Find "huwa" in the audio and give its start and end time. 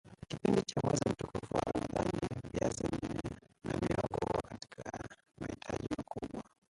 4.27-4.41